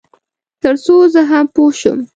[0.61, 1.99] تر څو زه هم پوه شم.